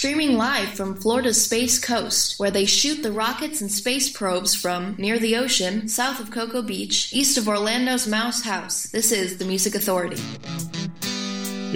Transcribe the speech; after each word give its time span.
streaming 0.00 0.38
live 0.38 0.70
from 0.70 0.94
Florida's 0.94 1.44
Space 1.44 1.78
Coast, 1.78 2.40
where 2.40 2.50
they 2.50 2.64
shoot 2.64 3.02
the 3.02 3.12
rockets 3.12 3.60
and 3.60 3.70
space 3.70 4.10
probes 4.10 4.54
from 4.54 4.94
near 4.96 5.18
the 5.18 5.36
ocean, 5.36 5.86
south 5.88 6.18
of 6.20 6.30
Cocoa 6.30 6.62
Beach, 6.62 7.12
east 7.12 7.36
of 7.36 7.46
Orlando's 7.46 8.06
Mouse 8.08 8.40
House. 8.40 8.84
This 8.84 9.12
is 9.12 9.36
the 9.36 9.44
Music 9.44 9.74
Authority. 9.74 10.16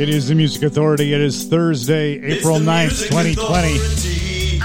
It 0.00 0.08
is 0.08 0.28
the 0.28 0.34
Music 0.34 0.62
Authority. 0.62 1.12
It 1.12 1.20
is 1.20 1.44
Thursday, 1.44 2.18
April 2.22 2.56
9th, 2.56 3.08
2020. 3.10 4.58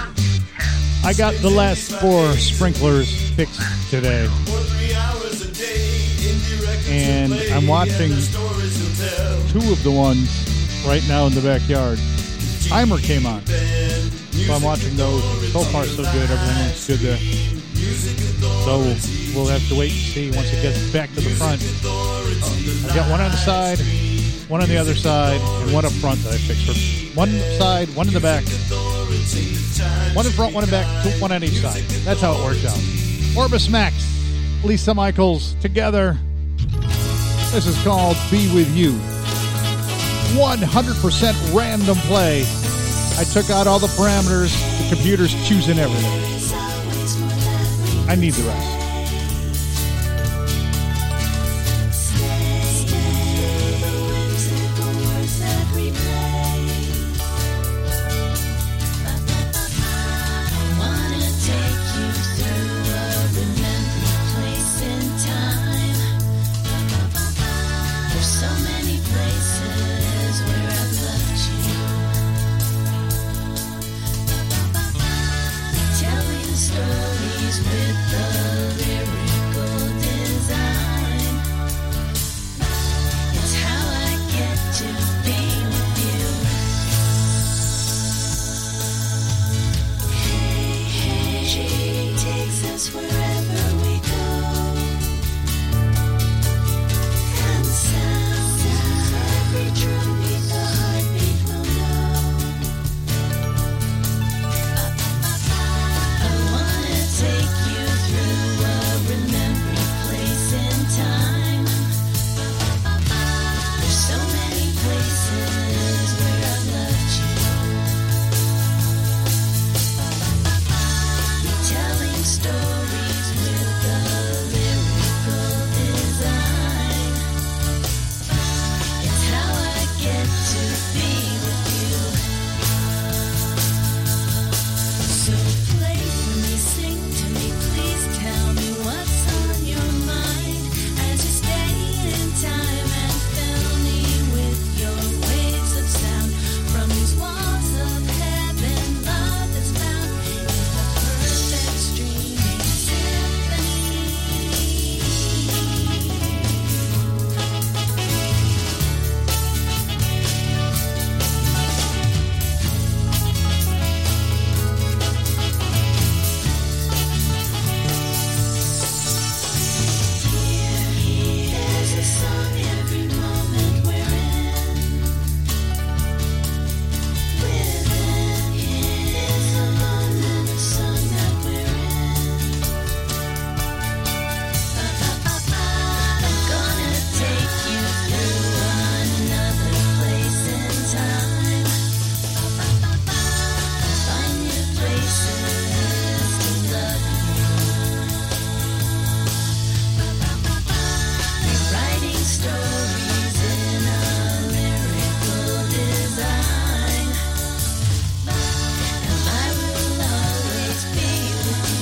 I 1.03 1.13
got 1.17 1.33
the 1.41 1.49
last 1.49 1.91
four 1.99 2.31
sprinklers 2.37 3.29
fixed 3.31 3.59
today. 3.89 4.29
And 6.87 7.33
I'm 7.51 7.67
watching 7.67 8.11
two 9.51 9.69
of 9.69 9.83
the 9.83 9.91
ones 9.93 10.85
right 10.87 11.05
now 11.09 11.27
in 11.27 11.33
the 11.33 11.41
backyard. 11.43 11.99
Timer 12.69 12.99
came 12.99 13.25
on. 13.25 13.43
So 13.47 14.53
I'm 14.53 14.61
watching 14.61 14.95
those. 14.95 15.23
So 15.51 15.61
far, 15.61 15.85
so 15.85 16.03
good. 16.03 16.29
Everything 16.29 16.67
looks 16.67 16.87
good 16.87 16.99
there. 16.99 17.17
So 18.63 18.77
we'll 19.33 19.47
have 19.47 19.67
to 19.69 19.75
wait 19.75 19.91
and 19.91 19.99
see 19.99 20.29
once 20.29 20.53
it 20.53 20.61
gets 20.61 20.93
back 20.93 21.09
to 21.15 21.21
the 21.21 21.31
front. 21.31 21.59
I've 22.85 22.95
got 22.95 23.09
one 23.09 23.21
on 23.21 23.31
the 23.31 23.37
side, 23.37 23.79
one 24.49 24.61
on 24.61 24.69
the 24.69 24.77
other 24.77 24.93
side, 24.93 25.41
and 25.41 25.73
one 25.73 25.83
up 25.83 25.91
front 25.93 26.23
that 26.23 26.33
I 26.33 26.37
fixed. 26.37 26.67
For 26.67 27.17
one 27.17 27.31
side, 27.57 27.89
one 27.95 28.07
in 28.07 28.13
the 28.13 28.19
back, 28.19 28.43
one 30.15 30.27
in 30.27 30.31
front, 30.31 30.53
one 30.53 30.63
in 30.63 30.69
back, 30.69 30.85
two, 31.03 31.09
one 31.19 31.31
on 31.31 31.43
each 31.43 31.61
side. 31.61 31.81
That's 32.05 32.21
how 32.21 32.33
it 32.33 32.43
works 32.43 32.65
out. 32.65 33.35
Orbis 33.35 33.67
Max, 33.67 33.95
Lisa 34.63 34.93
Michaels 34.93 35.55
together. 35.55 36.17
This 37.51 37.65
is 37.65 37.81
called 37.83 38.15
Be 38.29 38.53
With 38.53 38.69
You. 38.77 38.91
100% 40.37 41.55
random 41.55 41.97
play. 41.97 42.45
I 43.19 43.25
took 43.25 43.49
out 43.49 43.67
all 43.67 43.79
the 43.79 43.87
parameters. 43.87 44.55
The 44.81 44.95
computer's 44.95 45.33
choosing 45.45 45.77
everything. 45.77 46.05
I 48.07 48.15
need 48.15 48.31
the 48.31 48.47
rest. 48.47 48.78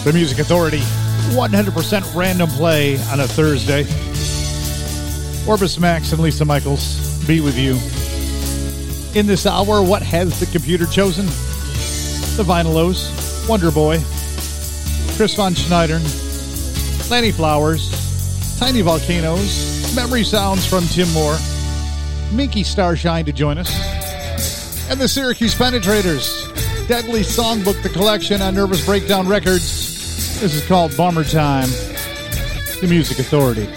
The 0.08 0.14
Music 0.14 0.40
Authority, 0.40 0.80
100% 1.36 2.16
random 2.16 2.50
play 2.52 2.98
on 3.12 3.20
a 3.20 3.28
Thursday. 3.28 3.82
Orbis 5.46 5.78
Max 5.82 6.14
and 6.14 6.22
Lisa 6.22 6.46
Michaels, 6.46 7.22
be 7.28 7.42
with 7.42 7.58
you. 7.58 7.74
In 9.20 9.28
this 9.28 9.46
hour, 9.46 9.84
what 9.84 10.02
has 10.02 10.40
the 10.40 10.46
computer 10.46 10.86
chosen? 10.86 11.26
The 12.38 12.44
Vinylos, 12.48 13.50
Wonder 13.50 13.70
Boy, 13.70 13.98
Chris 15.18 15.36
Von 15.36 15.54
Schneider, 15.54 16.00
Lanny 17.12 17.34
Flowers, 17.34 17.92
Tiny 18.60 18.80
Volcanoes, 18.80 19.94
Memory 19.94 20.24
Sounds 20.24 20.66
from 20.66 20.86
Tim 20.86 21.12
Moore, 21.12 21.38
Minky 22.32 22.64
Starshine 22.64 23.26
to 23.26 23.34
join 23.34 23.58
us, 23.58 24.90
and 24.90 25.02
the 25.02 25.08
Syracuse 25.10 25.54
Penetrators, 25.54 26.88
Deadly 26.88 27.24
Songbook, 27.24 27.84
the 27.84 27.90
collection 27.90 28.42
on 28.42 28.56
Nervous 28.56 28.86
Breakdown 28.86 29.28
Records. 29.28 29.87
This 30.40 30.54
is 30.54 30.66
called 30.68 30.96
Bummer 30.96 31.24
Time, 31.24 31.68
the 32.80 32.86
Music 32.88 33.18
Authority. 33.18 33.68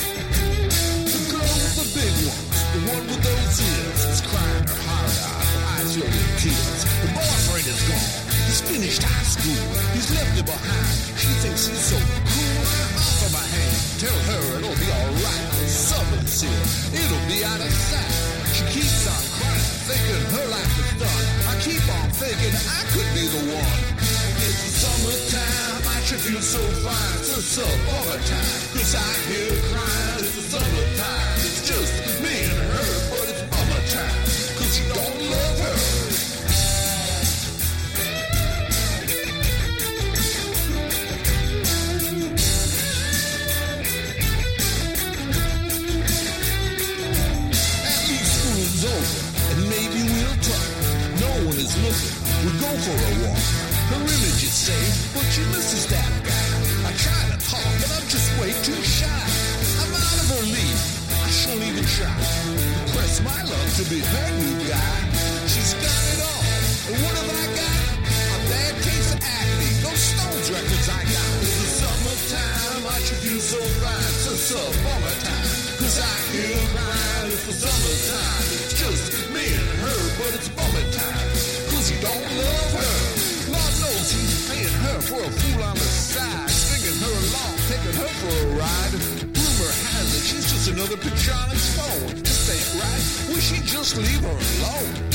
the 90.90 90.96
pajamas 90.96 91.76
phone. 91.76 92.16
This 92.19 92.50
ain't 92.50 92.82
right. 92.82 93.34
We 93.34 93.40
should 93.40 93.64
just 93.64 93.96
leave 93.96 94.22
her 94.22 94.28
alone. 94.28 95.10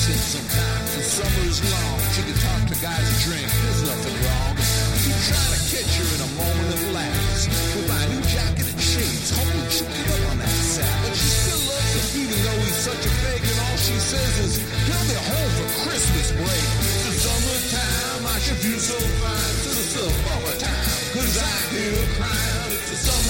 decent 0.00 0.48
sometimes, 0.48 0.96
and 0.96 1.04
summer 1.04 1.44
is 1.44 1.60
long. 1.60 1.98
She 2.16 2.22
can 2.24 2.36
talk 2.40 2.62
to 2.72 2.76
guys 2.80 3.04
and 3.04 3.20
drink, 3.20 3.44
there's 3.44 3.82
nothing 3.84 4.16
wrong. 4.24 4.56
She 4.96 5.12
trying 5.28 5.52
to 5.52 5.60
catch 5.68 5.92
her 6.00 6.08
in 6.16 6.20
a 6.24 6.30
moment 6.40 6.70
of 6.72 6.82
laughs. 6.96 7.42
We'll 7.76 7.84
buy 7.84 8.00
a 8.00 8.08
new 8.08 8.22
jacket 8.24 8.64
and 8.64 8.80
shades, 8.80 9.28
hoping 9.36 9.68
she'll 9.68 9.92
give 9.92 10.08
up 10.08 10.22
on 10.32 10.36
that 10.40 10.56
sap. 10.56 10.88
But 11.04 11.12
she 11.20 11.28
still 11.28 11.62
loves 11.68 11.92
him, 12.00 12.06
even 12.24 12.38
though 12.40 12.60
he's 12.64 12.80
such 12.80 13.02
a 13.04 13.12
fake, 13.20 13.44
and 13.44 13.58
all 13.60 13.76
she 13.76 13.96
says 14.00 14.34
is, 14.40 14.54
he'll 14.88 15.04
be 15.04 15.18
home 15.20 15.52
for 15.60 15.68
Christmas 15.84 16.28
break. 16.32 16.64
It's 16.80 17.04
the 17.04 17.12
summertime, 17.20 18.22
I 18.24 18.36
should 18.40 18.60
feel 18.64 18.80
so 18.80 18.96
fine, 19.20 19.54
to 19.64 19.68
the 19.68 19.84
summertime, 19.84 20.88
cause 21.12 21.34
I 21.36 21.52
hear 21.76 21.92
a 21.92 22.06
crying, 22.16 22.72
it's 22.72 22.88
the 22.88 22.96
summer. 23.04 23.29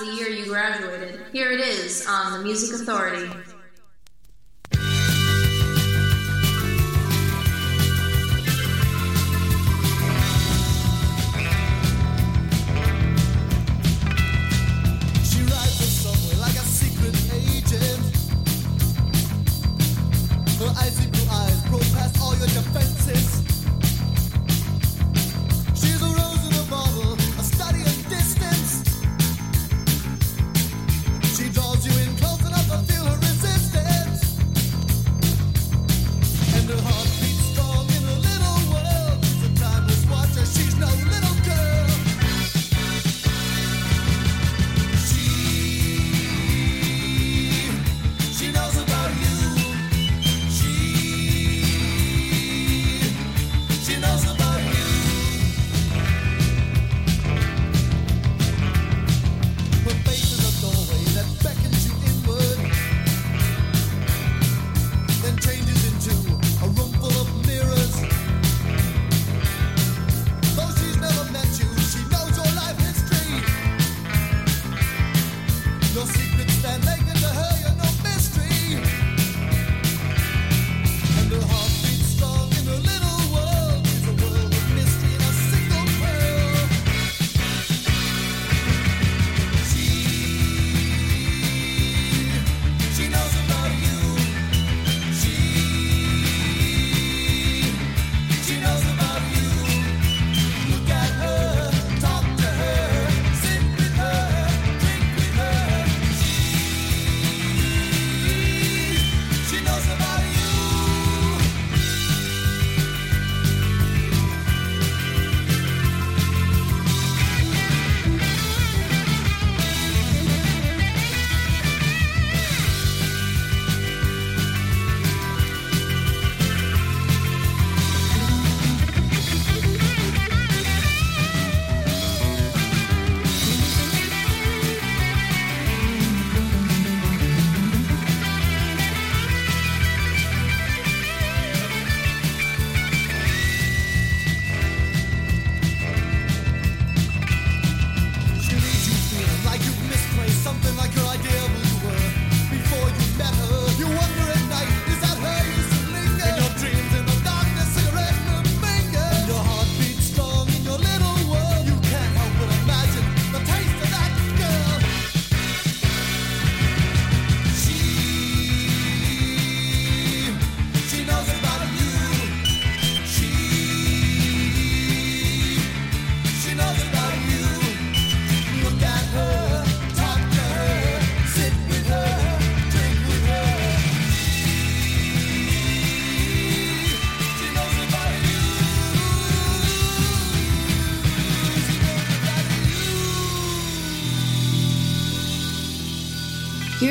the 0.00 0.12
year 0.12 0.28
you 0.28 0.46
graduated. 0.46 1.20
Here 1.32 1.50
it 1.50 1.60
is 1.60 2.06
on 2.08 2.32
the 2.32 2.44
Music 2.44 2.80
Authority. 2.80 3.30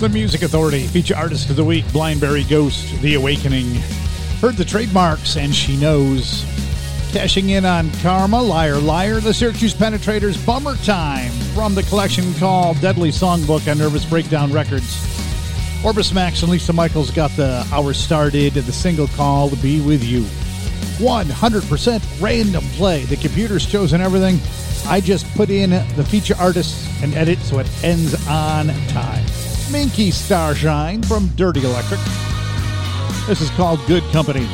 The 0.00 0.08
Music 0.08 0.40
Authority, 0.40 0.86
feature 0.86 1.14
artist 1.14 1.50
of 1.50 1.56
the 1.56 1.64
week, 1.64 1.84
Blindberry 1.92 2.44
Ghost, 2.44 3.02
The 3.02 3.16
Awakening. 3.16 3.74
Heard 4.40 4.56
the 4.56 4.64
trademarks, 4.64 5.36
and 5.36 5.54
she 5.54 5.76
knows. 5.76 6.42
Cashing 7.12 7.50
in 7.50 7.66
on 7.66 7.90
Karma, 8.00 8.40
Liar 8.40 8.78
Liar, 8.78 9.20
The 9.20 9.34
Syracuse 9.34 9.74
Penetrators, 9.74 10.44
Bummer 10.46 10.76
Time, 10.76 11.30
from 11.54 11.74
the 11.74 11.82
collection 11.82 12.32
called 12.36 12.80
Deadly 12.80 13.10
Songbook 13.10 13.70
on 13.70 13.76
Nervous 13.76 14.06
Breakdown 14.06 14.50
Records. 14.50 15.04
Orbis 15.84 16.14
Max 16.14 16.40
and 16.40 16.50
Lisa 16.50 16.72
Michaels 16.72 17.10
got 17.10 17.30
the 17.32 17.68
hour 17.70 17.92
started, 17.92 18.54
the 18.54 18.72
single 18.72 19.08
called 19.08 19.60
Be 19.60 19.82
With 19.82 20.02
You. 20.02 20.22
100% 20.96 22.22
random 22.22 22.64
play. 22.70 23.04
The 23.04 23.16
computer's 23.16 23.66
chosen 23.66 24.00
everything. 24.00 24.40
I 24.90 25.02
just 25.02 25.30
put 25.34 25.50
in 25.50 25.70
the 25.70 26.06
feature 26.08 26.36
artists 26.38 26.88
and 27.02 27.14
edit 27.14 27.38
so 27.40 27.58
it 27.58 27.84
ends 27.84 28.14
on 28.26 28.68
time. 28.88 29.19
Minky 29.72 30.10
Starshine 30.10 31.02
from 31.02 31.28
Dirty 31.36 31.64
Electric. 31.64 32.00
This 33.26 33.40
is 33.40 33.50
called 33.50 33.78
Good 33.86 34.02
Company. 34.12 34.48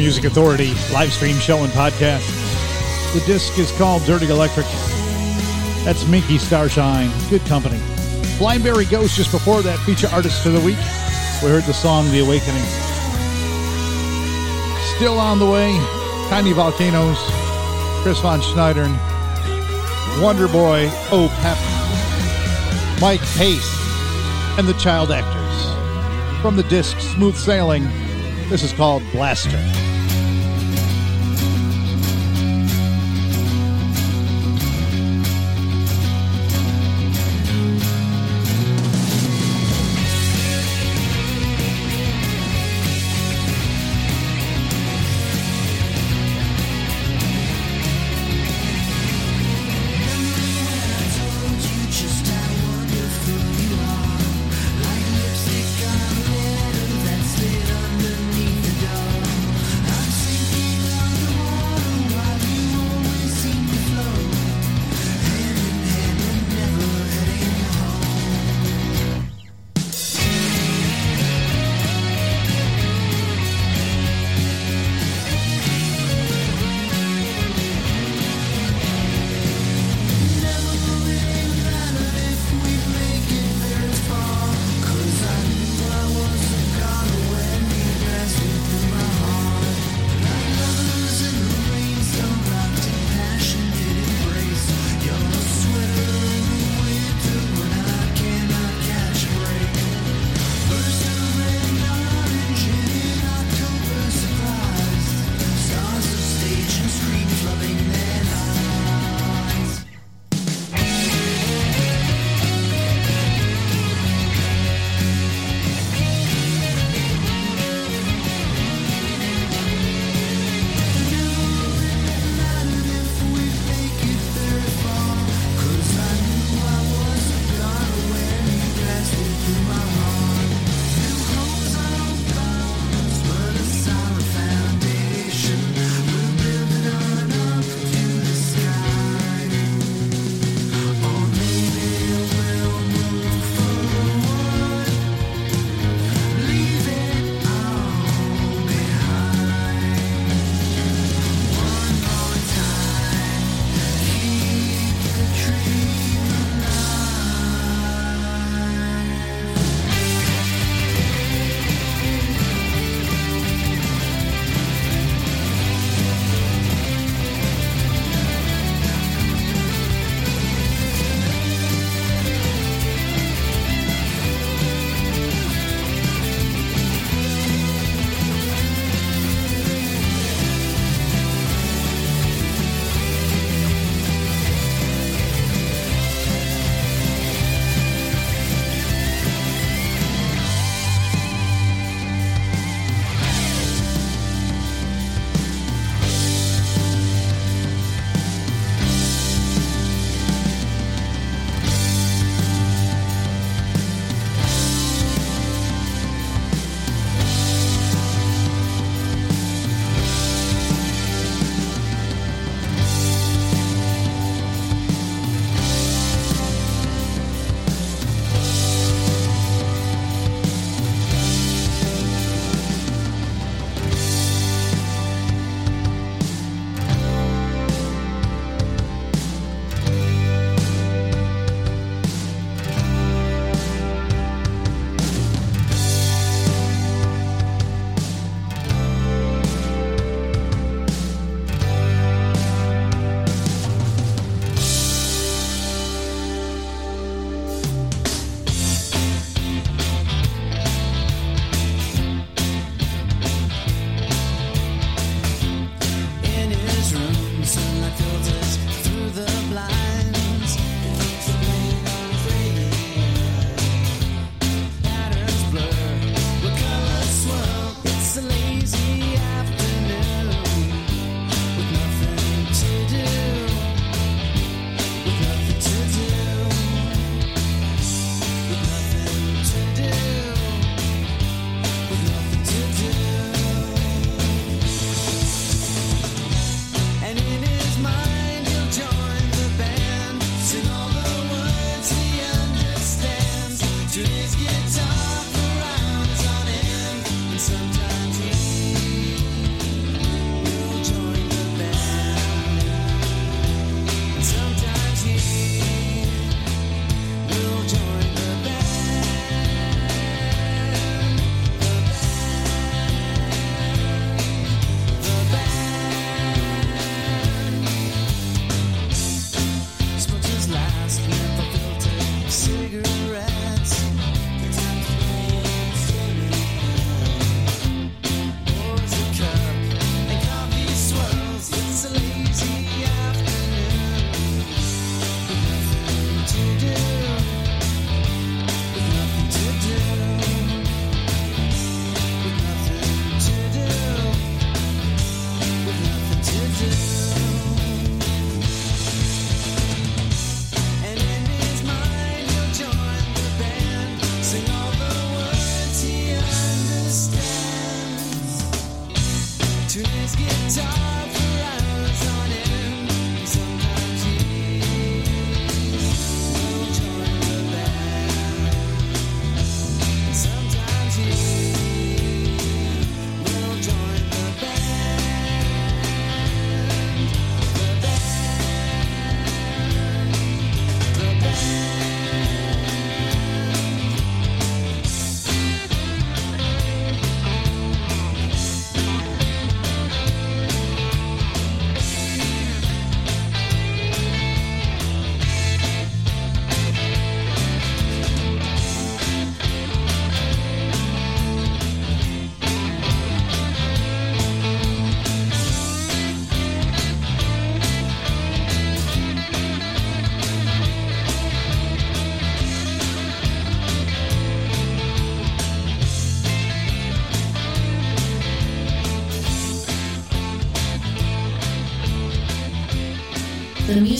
Music 0.00 0.24
Authority 0.24 0.72
live 0.94 1.12
stream 1.12 1.36
show 1.36 1.62
and 1.62 1.70
podcast. 1.74 2.24
The 3.12 3.20
disc 3.26 3.58
is 3.58 3.70
called 3.72 4.02
Dirty 4.06 4.30
Electric. 4.30 4.64
That's 5.84 6.08
Minky 6.08 6.38
Starshine. 6.38 7.10
Good 7.28 7.42
company. 7.42 7.78
Blindberry 8.38 8.86
Ghost 8.86 9.14
just 9.14 9.30
before 9.30 9.60
that 9.60 9.78
feature 9.80 10.08
artist 10.10 10.46
of 10.46 10.54
the 10.54 10.60
week. 10.60 10.78
We 11.42 11.50
heard 11.50 11.64
the 11.64 11.74
song 11.74 12.10
The 12.12 12.20
Awakening. 12.20 12.64
Still 14.96 15.20
on 15.20 15.38
the 15.38 15.44
way, 15.44 15.76
Tiny 16.30 16.52
Volcanoes, 16.54 17.18
Chris 18.02 18.18
Von 18.20 18.40
Sneidern, 18.40 18.96
Wonder 20.22 20.48
Boy, 20.48 20.88
Oh 21.12 21.28
Pep, 21.42 21.58
Mike 23.02 23.20
Pace, 23.36 23.76
and 24.58 24.66
the 24.66 24.74
Child 24.80 25.12
Actors. 25.12 26.40
From 26.40 26.56
the 26.56 26.64
disc 26.70 26.98
Smooth 27.00 27.36
Sailing, 27.36 27.84
this 28.48 28.62
is 28.62 28.72
called 28.72 29.02
Blaster. 29.12 29.89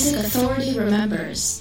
Authority 0.09 0.79
remembers. 0.79 1.60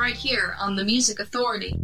Right 0.00 0.16
here 0.16 0.56
on 0.58 0.76
The 0.76 0.84
Music 0.84 1.20
Authority. 1.20 1.74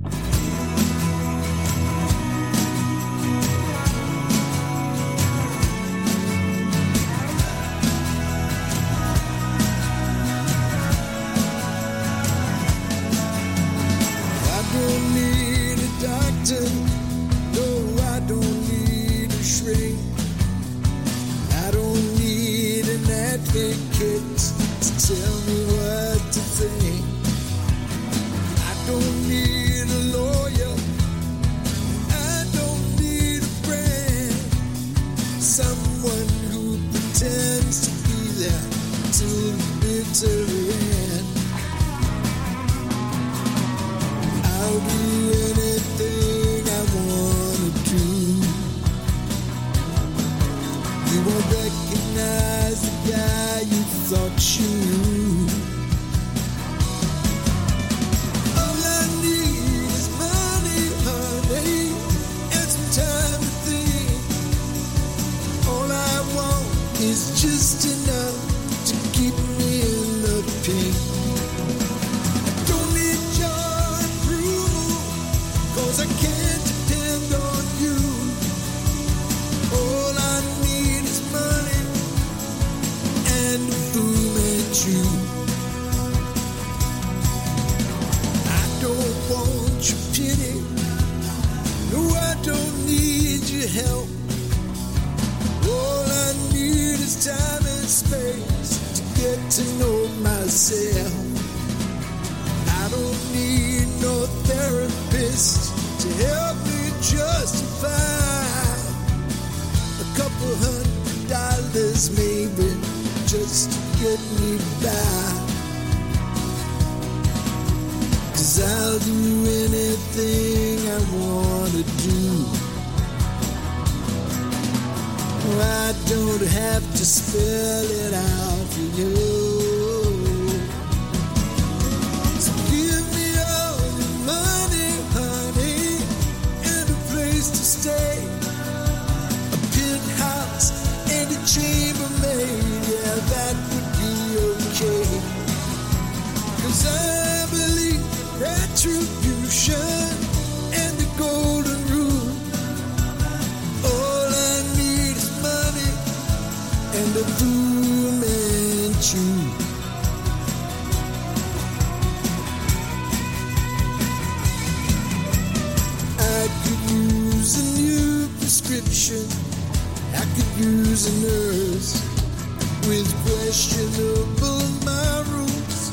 With 172.89 173.09
questionable 173.25 174.67
morals 174.85 175.91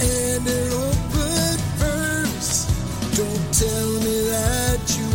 and 0.00 0.46
an 0.48 0.72
open 0.72 1.58
purse. 1.78 2.64
Don't 3.16 3.46
tell 3.52 3.90
me 4.00 4.16
that 4.32 4.80
you 4.96 5.06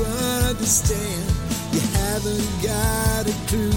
understand. 0.48 1.26
You 1.74 1.82
haven't 2.00 2.52
got 2.62 3.26
a 3.26 3.36
clue. 3.48 3.72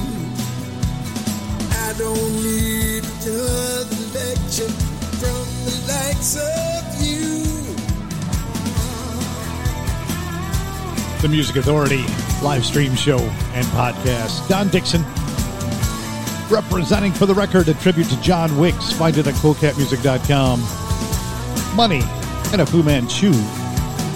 I 1.73 1.95
don't 1.97 2.33
need 2.43 3.05
another 3.25 4.03
lecture 4.13 4.73
from 5.19 5.45
the 5.65 5.75
likes 5.89 6.37
of 6.37 7.03
you. 7.03 7.45
The 11.23 11.29
Music 11.29 11.57
Authority 11.57 12.05
live 12.43 12.65
stream 12.65 12.95
show 12.95 13.19
and 13.55 13.67
podcast. 13.69 14.47
Don 14.49 14.69
Dixon 14.69 15.05
representing 16.51 17.13
for 17.13 17.27
the 17.27 17.35
record 17.35 17.69
a 17.69 17.75
tribute 17.75 18.09
to 18.09 18.21
John 18.21 18.57
Wicks. 18.59 18.93
Find 18.93 19.17
it 19.17 19.27
at 19.27 19.35
koolkatmusik.com. 19.35 20.61
Money 21.77 22.03
and 22.53 22.61
a 22.61 22.67
Fu 22.67 22.83
Manchu. 22.83 23.33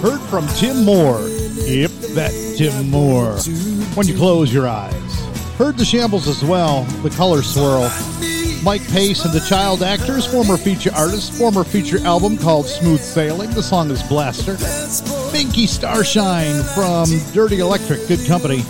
Heard 0.01 0.21
from 0.21 0.47
Tim 0.55 0.83
Moore. 0.83 1.21
Yep, 1.65 1.91
that 2.15 2.31
Tim 2.57 2.89
Moore. 2.89 3.37
When 3.95 4.07
you 4.07 4.15
close 4.15 4.53
your 4.53 4.67
eyes. 4.67 4.93
Heard 5.57 5.77
the 5.77 5.85
shambles 5.85 6.27
as 6.27 6.43
well. 6.43 6.83
The 7.03 7.09
color 7.11 7.41
swirl. 7.41 7.89
Mike 8.63 8.85
Pace 8.89 9.25
and 9.25 9.33
the 9.33 9.41
Child 9.41 9.83
Actors, 9.83 10.25
former 10.25 10.55
feature 10.55 10.91
artist, 10.95 11.33
former 11.33 11.65
feature 11.65 11.99
album 12.05 12.37
called 12.37 12.65
Smooth 12.65 13.01
Sailing. 13.01 13.49
The 13.51 13.61
song 13.61 13.91
is 13.91 14.01
Blaster. 14.03 14.55
Binky 15.33 15.67
Starshine 15.67 16.63
from 16.73 17.09
Dirty 17.33 17.59
Electric, 17.59 18.07
good 18.07 18.25
company. 18.25 18.63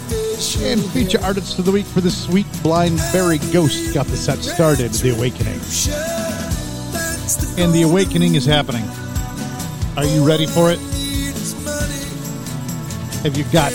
And 0.43 0.83
feature 0.91 1.21
artist 1.23 1.57
of 1.57 1.63
the 1.63 1.71
week 1.71 1.85
for 1.85 2.01
this 2.01 2.25
sweet 2.25 2.45
blind 2.61 2.97
Barry 3.13 3.37
Ghost 3.53 3.93
got 3.93 4.05
the 4.07 4.17
set 4.17 4.39
started, 4.39 4.91
The 4.91 5.11
Awakening. 5.11 5.53
And 7.57 7.73
The 7.73 7.83
Awakening 7.83 8.35
is 8.35 8.45
happening. 8.45 8.83
Are 9.95 10.03
you 10.03 10.27
ready 10.27 10.45
for 10.45 10.69
it? 10.69 10.79
Have 13.23 13.37
you 13.37 13.45
got 13.53 13.71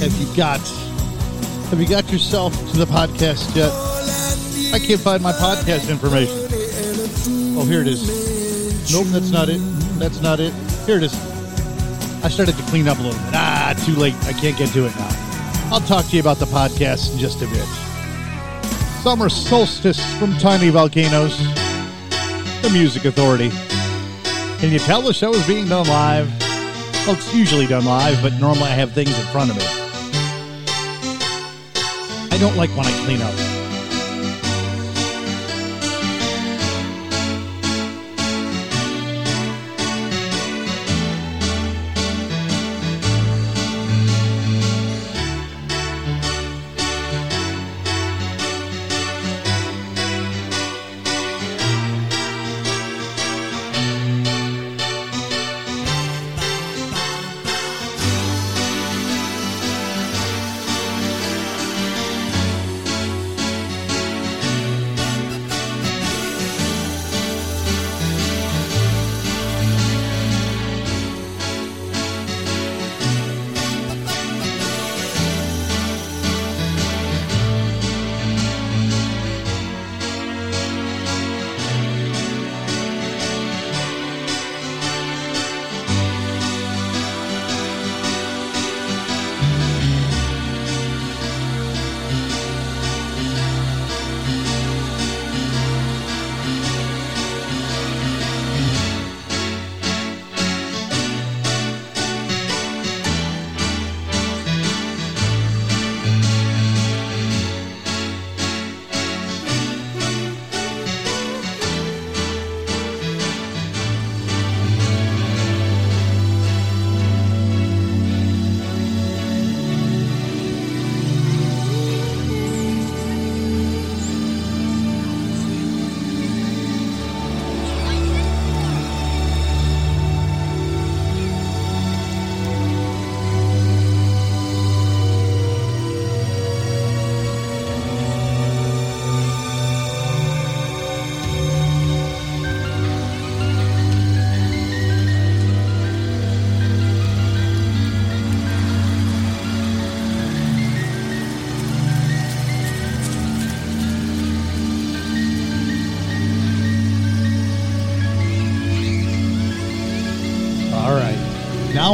have 0.00 0.14
you 0.18 0.34
got 0.34 0.60
have 1.68 1.78
you 1.78 1.86
got 1.86 2.10
yourself 2.10 2.54
to 2.72 2.78
the 2.78 2.86
podcast 2.86 3.54
yet? 3.54 3.70
I 4.72 4.78
can't 4.78 5.00
find 5.00 5.22
my 5.22 5.32
podcast 5.32 5.90
information. 5.90 6.48
Oh, 7.58 7.66
here 7.66 7.82
it 7.82 7.88
is. 7.88 8.90
Nope, 8.90 9.08
that's 9.08 9.30
not 9.30 9.50
it. 9.50 9.60
That's 9.98 10.22
not 10.22 10.40
it. 10.40 10.54
Here 10.86 10.96
it 10.96 11.02
is. 11.02 11.14
I 12.24 12.28
started 12.28 12.56
to 12.56 12.62
clean 12.64 12.88
up 12.88 12.98
a 12.98 13.02
little 13.02 13.20
bit. 13.20 13.34
Ah, 13.34 13.49
too 13.84 13.94
late. 13.94 14.14
I 14.24 14.32
can't 14.32 14.56
get 14.56 14.70
to 14.70 14.86
it 14.86 14.94
now. 14.96 15.08
I'll 15.72 15.80
talk 15.80 16.06
to 16.06 16.16
you 16.16 16.20
about 16.20 16.38
the 16.38 16.46
podcast 16.46 17.12
in 17.12 17.18
just 17.18 17.42
a 17.42 17.46
bit. 17.46 17.66
Summer 19.02 19.28
Solstice 19.28 20.00
from 20.18 20.36
Tiny 20.38 20.68
Volcanoes, 20.68 21.38
the 22.62 22.70
Music 22.72 23.04
Authority. 23.04 23.50
Can 24.58 24.72
you 24.72 24.78
tell 24.78 25.00
the 25.00 25.14
show 25.14 25.32
is 25.32 25.46
being 25.46 25.68
done 25.68 25.86
live? 25.86 26.28
Well, 27.06 27.16
it's 27.16 27.34
usually 27.34 27.66
done 27.66 27.84
live, 27.86 28.20
but 28.22 28.34
normally 28.34 28.64
I 28.64 28.74
have 28.74 28.92
things 28.92 29.18
in 29.18 29.26
front 29.26 29.50
of 29.50 29.56
me. 29.56 29.64
I 32.30 32.38
don't 32.38 32.56
like 32.56 32.70
when 32.70 32.86
I 32.86 33.04
clean 33.04 33.22
up. 33.22 33.59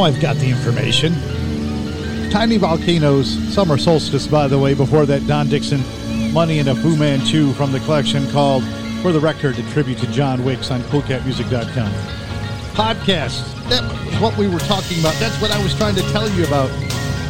I've 0.06 0.20
got 0.20 0.36
the 0.36 0.48
information. 0.48 1.12
Tiny 2.30 2.58
Volcanoes, 2.58 3.26
Summer 3.52 3.76
Solstice, 3.76 4.28
by 4.28 4.46
the 4.46 4.56
way, 4.56 4.72
before 4.72 5.04
that, 5.04 5.26
Don 5.26 5.48
Dixon, 5.48 5.82
Money 6.32 6.60
in 6.60 6.68
a 6.68 6.76
Fu 6.76 6.94
Manchu 6.94 7.52
from 7.54 7.72
the 7.72 7.80
collection 7.80 8.30
called 8.30 8.62
For 9.02 9.10
the 9.10 9.18
Record, 9.18 9.58
a 9.58 9.68
tribute 9.72 9.98
to 9.98 10.06
John 10.12 10.44
Wicks 10.44 10.70
on 10.70 10.80
KoolKatMusik.com. 10.82 11.90
Podcast, 12.76 13.68
that 13.68 13.82
was 14.06 14.20
what 14.20 14.38
we 14.38 14.46
were 14.46 14.60
talking 14.60 15.00
about. 15.00 15.14
That's 15.14 15.40
what 15.42 15.50
I 15.50 15.60
was 15.60 15.74
trying 15.74 15.96
to 15.96 16.02
tell 16.12 16.30
you 16.30 16.44
about 16.44 16.70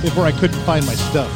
before 0.03 0.27
I 0.27 0.33
couldn't 0.33 0.61
find 0.65 0.85
my 0.85 0.97
stuff. 0.97 1.33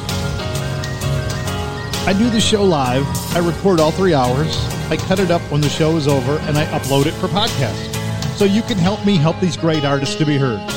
I 2.07 2.13
do 2.13 2.29
the 2.29 2.41
show 2.41 2.65
live. 2.65 3.07
I 3.35 3.39
record 3.39 3.81
all 3.81 3.93
three 3.93 4.13
hours. 4.13 4.59
I 4.91 4.99
cut 4.99 5.19
it 5.19 5.31
up 5.31 5.41
when 5.51 5.63
the 5.63 5.71
show 5.71 5.97
is 5.97 6.07
over, 6.07 6.37
and 6.41 6.59
I 6.59 6.67
upload 6.67 7.07
it 7.07 7.13
for 7.13 7.29
podcast. 7.29 7.97
So 8.37 8.45
you 8.45 8.61
can 8.61 8.77
help 8.77 9.07
me 9.07 9.17
help 9.17 9.41
these 9.41 9.57
great 9.57 9.87
artists 9.87 10.17
to 10.17 10.27
be 10.27 10.37
heard. 10.37 10.70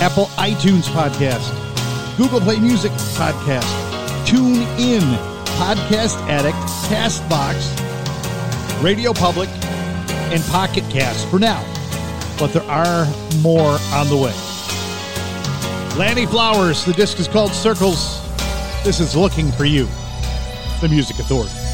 Apple 0.00 0.26
iTunes 0.36 0.84
podcast, 0.88 1.48
Google 2.18 2.40
Play 2.40 2.60
Music 2.60 2.92
podcast, 3.16 3.66
Tune 4.26 4.62
In, 4.78 5.00
Podcast 5.56 6.18
Addict, 6.28 6.56
Castbox, 6.90 7.72
Radio 8.82 9.14
Public, 9.14 9.48
and 10.30 10.42
Pocket 10.44 10.84
Cast 10.90 11.26
for 11.28 11.38
now. 11.38 11.62
But 12.38 12.52
there 12.52 12.62
are 12.64 13.06
more 13.40 13.78
on 13.94 14.08
the 14.08 14.16
way. 14.16 14.34
Lannie 15.98 16.26
Flowers, 16.26 16.84
the 16.84 16.92
disc 16.92 17.18
is 17.18 17.26
called 17.26 17.52
Circles. 17.52 18.20
This 18.84 19.00
is 19.00 19.16
Looking 19.16 19.50
for 19.50 19.64
You, 19.64 19.88
the 20.82 20.88
Music 20.90 21.18
Authority. 21.18 21.65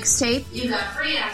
mixtape. 0.00 0.44
You 0.52 0.70
got 0.70 0.92
free 0.92 1.16
access 1.16 1.29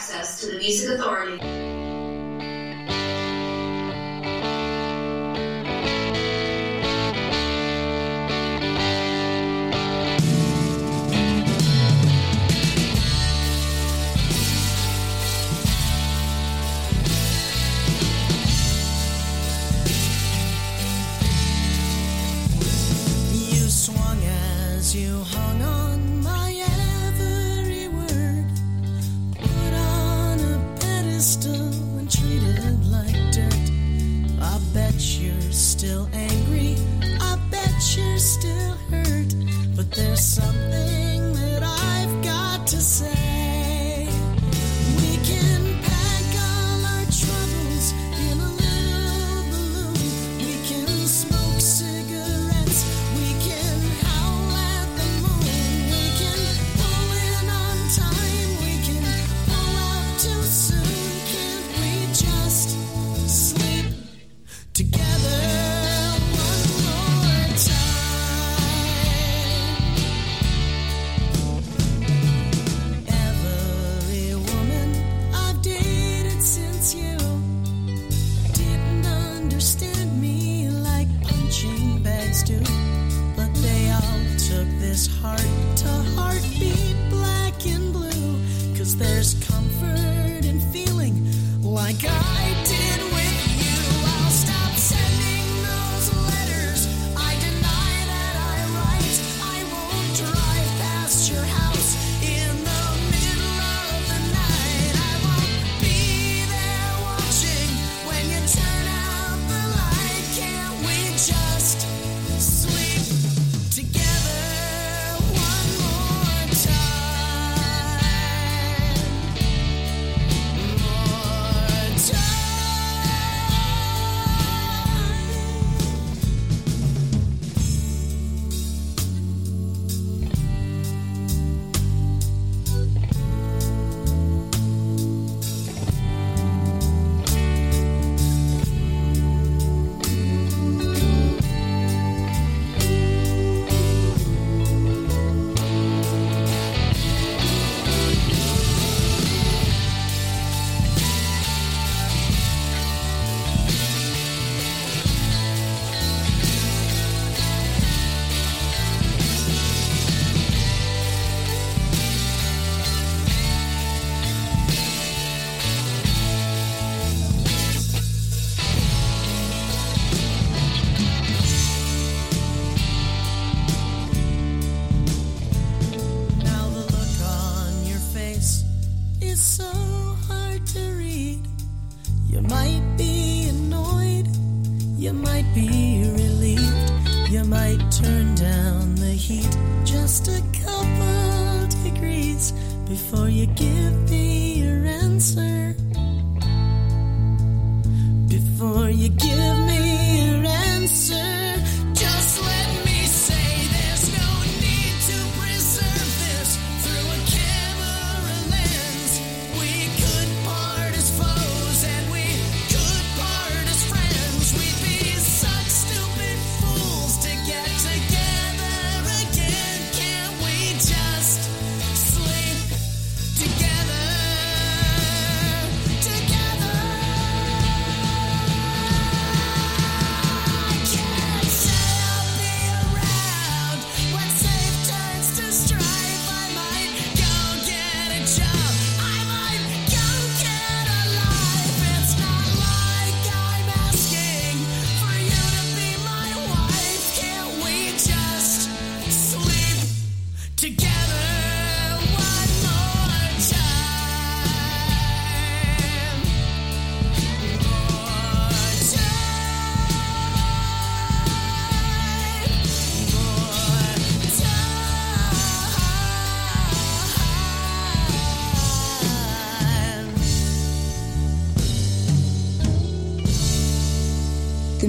still 35.78 36.08
angry. 36.14 36.74
I 37.20 37.36
bet 37.50 37.96
you're 37.96 38.18
still 38.18 38.72
hurt. 38.90 39.34
But 39.76 39.90
there's 39.90 40.24
something. 40.24 40.65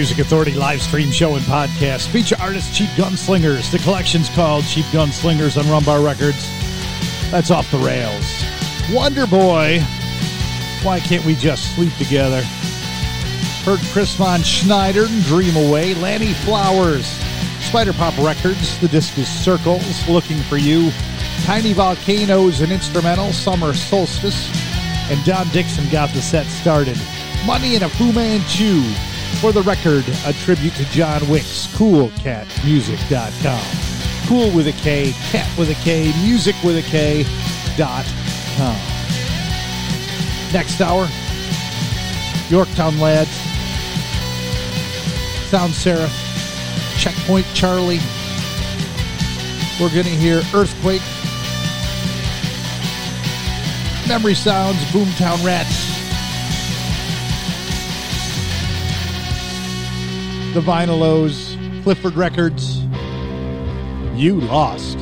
Music 0.00 0.18
Authority 0.18 0.54
live 0.54 0.80
stream 0.80 1.10
show 1.10 1.34
and 1.34 1.44
podcast. 1.44 2.08
Feature 2.08 2.36
artist 2.40 2.74
Cheap 2.74 2.88
Gunslingers. 2.96 3.70
The 3.70 3.78
collection's 3.80 4.30
called 4.30 4.64
Cheap 4.64 4.86
Gunslingers 4.86 5.62
on 5.62 5.70
Rum 5.70 5.84
Bar 5.84 6.00
Records. 6.00 6.48
That's 7.30 7.50
off 7.50 7.70
the 7.70 7.76
rails. 7.76 8.42
Wonder 8.90 9.26
Boy. 9.26 9.80
Why 10.82 11.00
can't 11.00 11.22
we 11.26 11.34
just 11.34 11.74
sleep 11.74 11.94
together? 11.96 12.40
Heard 13.66 13.80
Chris 13.92 14.14
Von 14.14 14.40
Sneidern, 14.40 15.10
and 15.10 15.22
Dream 15.24 15.54
Away, 15.68 15.92
Lannie 15.92 16.32
Flowers, 16.32 17.04
Spyderpop 17.68 18.24
Records, 18.24 18.78
The 18.78 18.88
Disc 18.88 19.18
is 19.18 19.28
Circles, 19.28 20.08
Looking 20.08 20.38
for 20.44 20.56
You, 20.56 20.92
Tiny 21.42 21.74
Volcanoes, 21.74 22.62
and 22.62 22.72
instrumental, 22.72 23.34
Summer 23.34 23.74
Solstice, 23.74 24.48
and 25.10 25.22
Don 25.26 25.46
Dixon 25.50 25.86
got 25.90 26.08
the 26.14 26.22
set 26.22 26.46
started. 26.46 26.98
Money 27.44 27.74
in 27.74 27.82
a 27.82 27.88
Fu 27.90 28.14
Manchu. 28.14 29.09
For 29.40 29.52
the 29.52 29.62
record, 29.62 30.04
a 30.26 30.34
tribute 30.34 30.74
to 30.74 30.84
John 30.90 31.26
Wicks 31.26 31.66
KoolKatMusik.com. 31.68 34.28
Cool 34.28 34.50
with 34.54 34.68
a 34.68 34.72
K, 34.72 35.12
cat 35.30 35.48
with 35.58 35.70
a 35.70 35.74
K, 35.82 36.12
music 36.22 36.54
with 36.62 36.76
a 36.76 36.82
K, 36.82 37.24
dot 37.74 38.04
com. 38.58 38.76
Next 40.52 40.78
hour, 40.82 41.08
Yorktown 42.50 43.00
Lads, 43.00 43.30
Sound 45.48 45.72
Seraph, 45.72 46.12
Checkpoint 46.98 47.46
Charlie. 47.54 48.00
We're 49.80 49.88
going 49.88 50.04
to 50.04 50.10
hear 50.10 50.42
Earthquake, 50.54 51.00
Memory 54.06 54.34
Sounds, 54.34 54.76
Boomtown 54.92 55.42
Rats. 55.42 55.89
The 60.52 60.60
Vinylos, 60.60 61.56
Clifford 61.84 62.14
Records. 62.14 62.78
You 64.20 64.40
lost. 64.40 64.99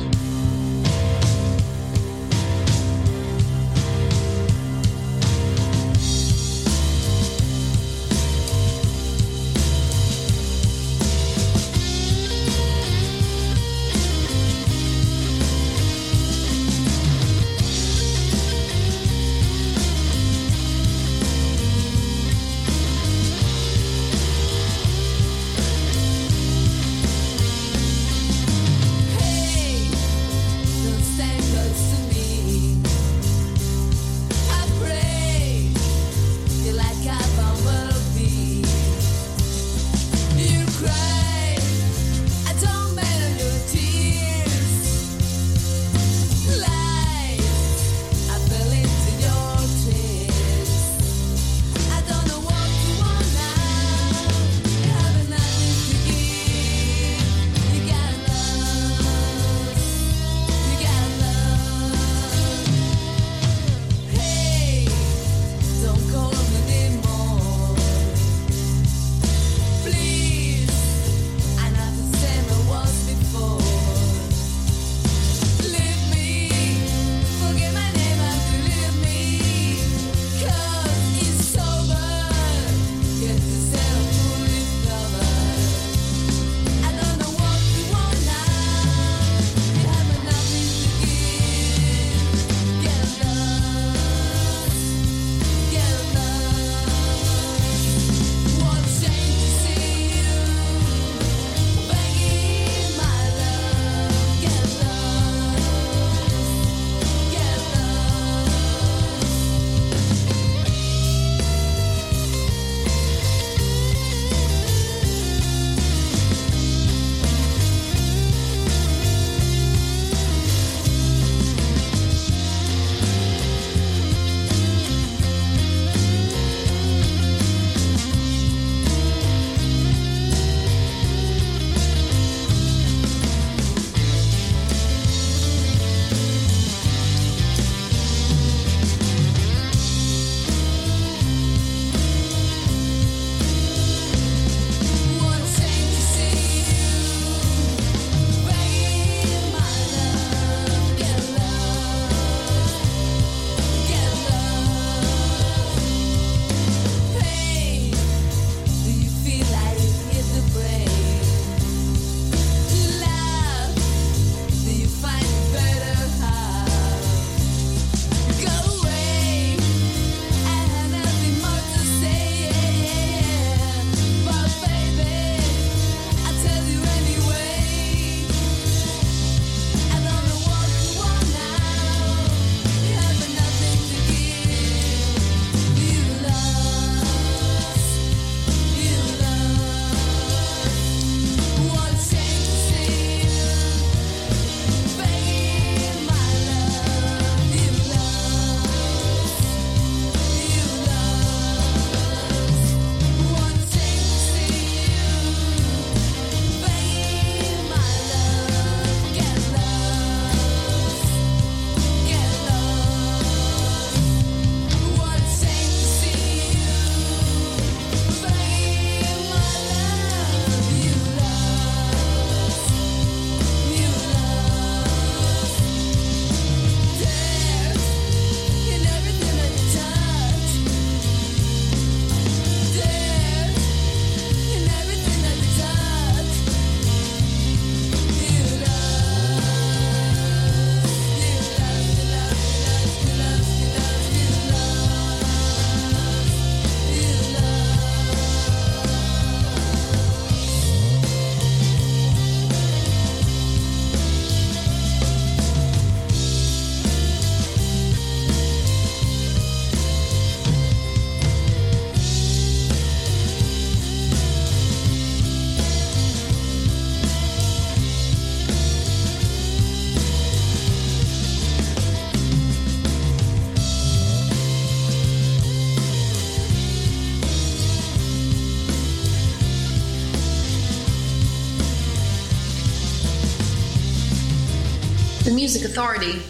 Music 285.51 285.71
Authority. 285.71 286.21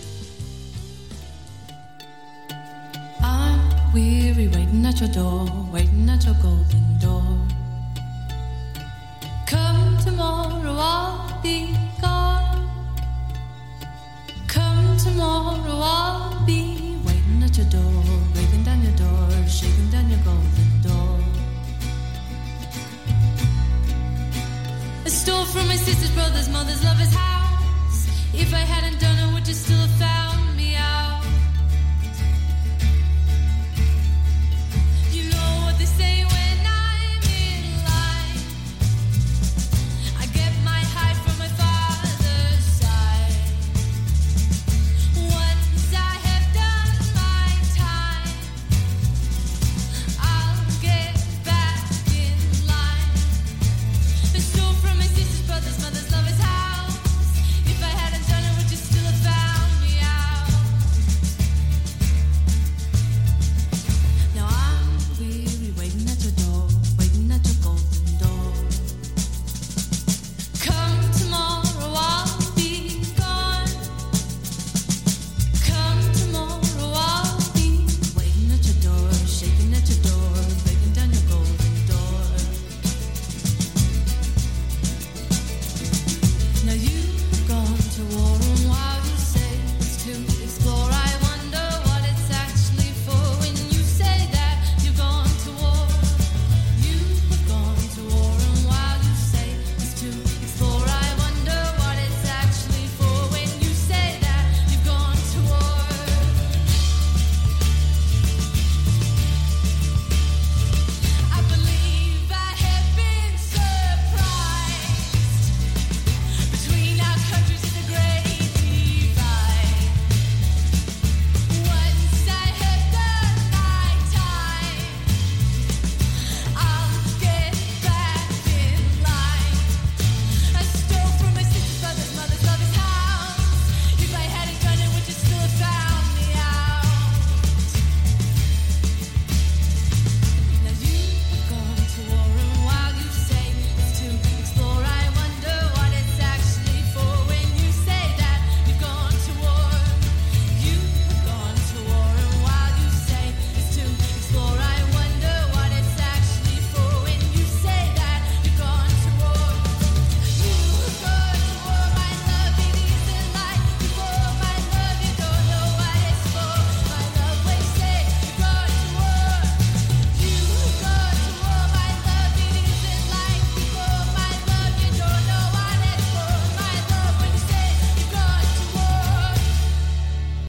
I'm 3.22 3.94
weary 3.94 4.48
waiting 4.48 4.86
at 4.86 5.02
your 5.02 5.10
door, 5.10 5.46
waiting 5.74 6.10
at 6.10 6.24
your 6.24 6.36
golden 6.36 6.79